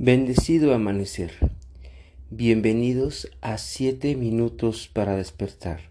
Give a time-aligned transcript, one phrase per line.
[0.00, 1.32] Bendecido amanecer.
[2.30, 5.90] Bienvenidos a siete minutos para despertar.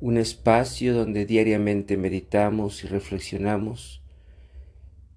[0.00, 4.02] Un espacio donde diariamente meditamos y reflexionamos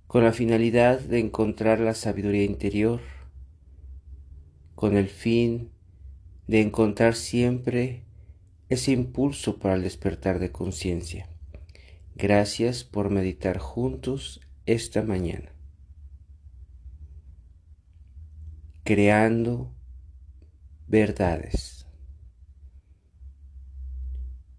[0.05, 3.02] con la finalidad de encontrar la sabiduría interior,
[4.76, 5.71] con el fin
[6.46, 8.04] de encontrar siempre
[8.70, 11.28] ese impulso para el despertar de conciencia.
[12.16, 15.53] Gracias por meditar juntos esta mañana.
[18.83, 19.73] Creando
[20.87, 21.87] verdades.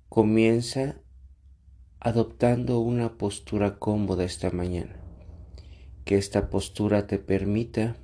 [0.08, 0.96] Comienza
[2.00, 4.96] adoptando una postura cómoda esta mañana.
[6.06, 7.96] Que esta postura te permita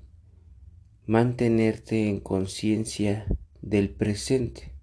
[1.07, 3.25] mantenerte en conciencia
[3.63, 4.75] del presente.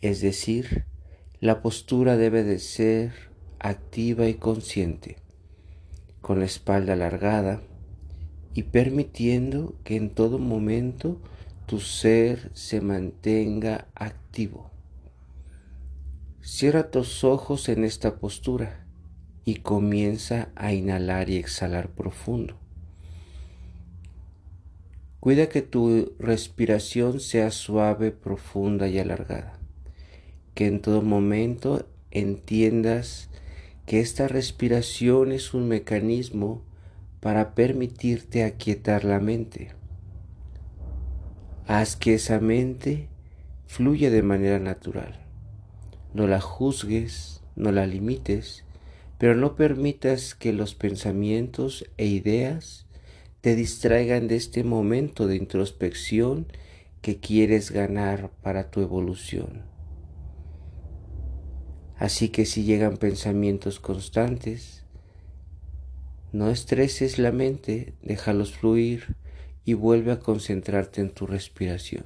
[0.00, 0.84] Es decir,
[1.38, 3.12] la postura debe de ser
[3.60, 5.18] activa y consciente,
[6.20, 7.62] con la espalda alargada,
[8.54, 11.20] y permitiendo que en todo momento
[11.66, 14.70] tu ser se mantenga activo.
[16.42, 18.86] Cierra tus ojos en esta postura
[19.44, 22.56] y comienza a inhalar y exhalar profundo.
[25.20, 29.58] Cuida que tu respiración sea suave, profunda y alargada.
[30.54, 33.28] Que en todo momento entiendas
[33.86, 36.62] que esta respiración es un mecanismo
[37.20, 39.72] para permitirte aquietar la mente.
[41.66, 43.08] Haz que esa mente
[43.66, 45.20] fluya de manera natural.
[46.14, 48.64] No la juzgues, no la limites,
[49.18, 52.86] pero no permitas que los pensamientos e ideas
[53.42, 56.46] te distraigan de este momento de introspección
[57.02, 59.62] que quieres ganar para tu evolución.
[61.96, 64.84] Así que si llegan pensamientos constantes,
[66.32, 69.16] no estreses la mente, déjalos fluir
[69.64, 72.04] y vuelve a concentrarte en tu respiración.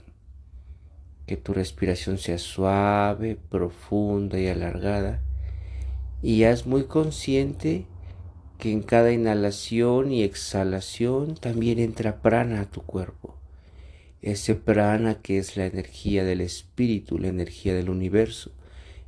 [1.27, 5.23] Que tu respiración sea suave, profunda y alargada.
[6.23, 7.87] Y haz muy consciente
[8.59, 13.37] que en cada inhalación y exhalación también entra prana a tu cuerpo.
[14.23, 18.53] Ese prana que es la energía del espíritu, la energía del universo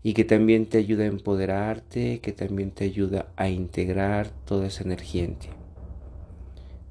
[0.07, 4.85] y que también te ayuda a empoderarte, que también te ayuda a integrar toda esa
[4.85, 5.49] energía en ti.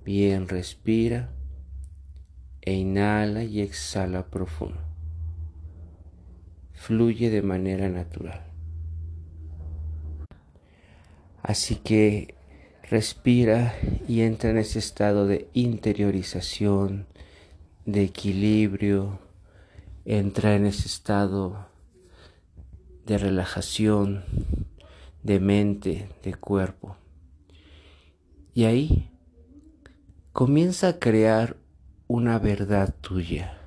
[0.03, 1.31] Bien, respira
[2.61, 4.81] e inhala y exhala profundo.
[6.73, 8.51] Fluye de manera natural.
[11.41, 12.35] Así que
[12.83, 13.75] respira
[14.09, 17.07] y entra en ese estado de interiorización,
[17.85, 19.19] de equilibrio,
[20.03, 21.73] entra en ese estado
[23.05, 24.23] de relajación,
[25.23, 26.97] de mente, de cuerpo.
[28.53, 29.09] Y ahí
[30.31, 31.57] comienza a crear
[32.07, 33.57] una verdad tuya.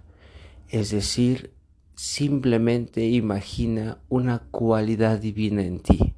[0.68, 1.52] Es decir,
[1.94, 6.14] simplemente imagina una cualidad divina en ti.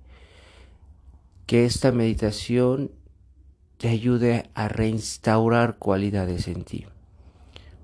[1.47, 2.93] Que esta meditación
[3.77, 6.87] te ayude a reinstaurar cualidades en ti.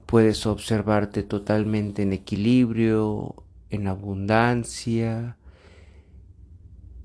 [0.04, 5.36] Puedes observarte totalmente en equilibrio, en abundancia,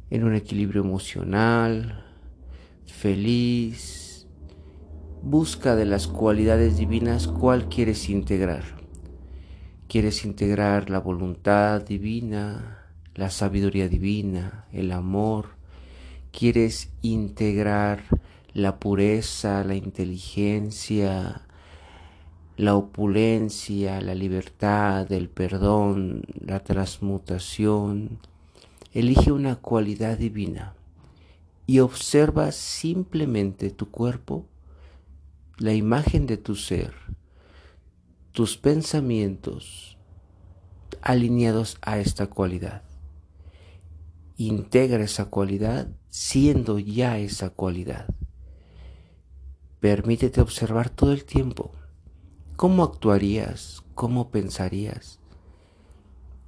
[0.09, 2.05] en un equilibrio emocional,
[2.85, 4.27] feliz.
[5.23, 8.63] Busca de las cualidades divinas cuál quieres integrar.
[9.87, 15.49] ¿Quieres integrar la voluntad divina, la sabiduría divina, el amor?
[16.31, 18.03] ¿Quieres integrar
[18.53, 21.41] la pureza, la inteligencia,
[22.61, 28.19] la opulencia, la libertad, el perdón, la transmutación.
[28.93, 30.75] Elige una cualidad divina
[31.65, 34.45] y observa simplemente tu cuerpo,
[35.57, 36.93] la imagen de tu ser,
[38.31, 39.97] tus pensamientos
[41.01, 42.83] alineados a esta cualidad.
[44.37, 48.05] Integra esa cualidad siendo ya esa cualidad.
[49.79, 51.71] Permítete observar todo el tiempo
[52.61, 53.81] ¿Cómo actuarías?
[53.95, 55.19] ¿Cómo pensarías?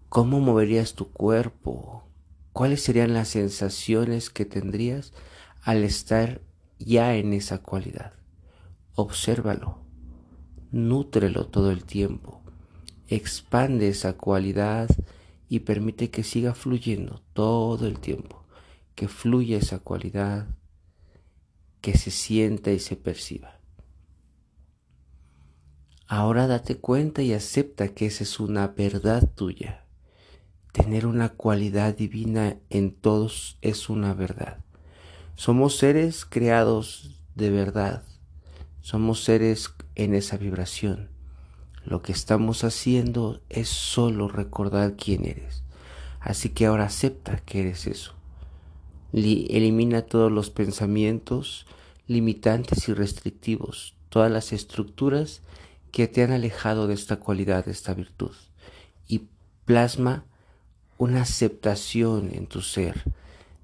[0.10, 2.04] ¿Cómo moverías tu cuerpo?
[2.52, 5.12] ¿Cuáles serían las sensaciones que tendrías
[5.64, 6.44] al estar
[6.78, 8.14] ya en esa cualidad?
[8.94, 9.80] Obsérvalo,
[10.72, 12.44] nútrelo todo el tiempo,
[13.08, 14.90] expande esa cualidad
[15.50, 18.46] y permite que siga fluyendo todo el tiempo,
[18.94, 20.46] que fluya esa cualidad,
[21.82, 23.63] que se sienta y se perciba.
[26.16, 29.84] Ahora date cuenta y acepta que esa es una verdad tuya.
[30.72, 34.60] Tener una cualidad divina en todos es una verdad.
[35.34, 38.04] Somos seres creados de verdad.
[38.82, 41.10] Somos seres en esa vibración.
[41.84, 45.64] Lo que estamos haciendo es solo recordar quién eres.
[46.20, 48.14] Así que ahora acepta que eres eso.
[49.14, 51.66] Elimina todos los pensamientos
[52.06, 55.42] limitantes y restrictivos, todas las estructuras
[55.94, 58.32] que te han alejado de esta cualidad, de esta virtud.
[59.08, 59.30] Y
[59.64, 60.26] plasma
[60.98, 63.04] una aceptación en tu ser.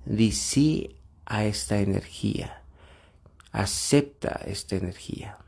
[0.06, 0.96] Di sí
[1.26, 2.62] a esta energía.
[3.52, 5.40] Acepta esta energía.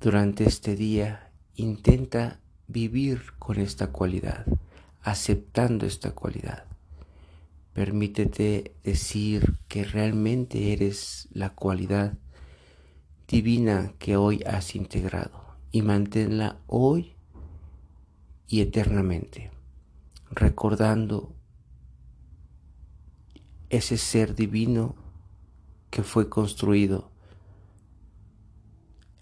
[0.00, 2.38] Durante este día intenta
[2.68, 4.46] vivir con esta cualidad,
[5.02, 6.64] aceptando esta cualidad.
[7.72, 12.16] Permítete decir que realmente eres la cualidad
[13.28, 17.14] divina que hoy has integrado y manténla hoy
[18.48, 19.50] y eternamente,
[20.30, 21.34] recordando
[23.68, 24.96] ese ser divino
[25.90, 27.10] que fue construido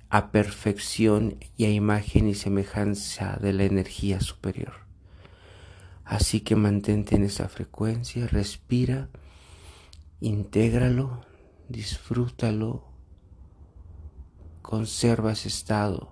[0.08, 4.86] a perfección y a imagen y semejanza de la energía superior.
[6.04, 9.08] Así que mantente en esa frecuencia, respira,
[10.20, 11.26] intégralo,
[11.68, 12.85] disfrútalo,
[14.66, 16.08] conserva ese estado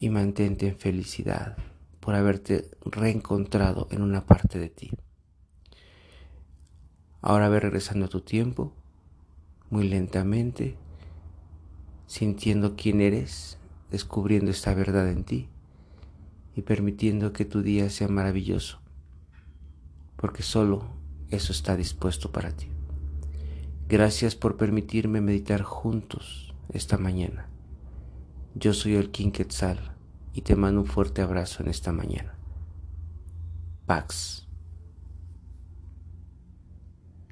[0.00, 1.56] y mantente en felicidad
[2.00, 4.90] por haberte reencontrado en una parte de ti.
[7.22, 8.72] Ahora ve regresando a tu tiempo,
[9.70, 10.76] muy lentamente,
[12.08, 13.58] sintiendo quién eres,
[13.92, 15.48] descubriendo esta verdad en ti
[16.56, 18.80] y permitiendo que tu día sea maravilloso,
[20.16, 20.88] porque solo
[21.30, 22.66] eso está dispuesto para ti.
[23.88, 27.48] Gracias por permitirme meditar juntos esta mañana.
[28.54, 29.96] Yo soy el King Quetzal
[30.32, 32.34] y te mando un fuerte abrazo en esta mañana.
[33.86, 34.43] Pax.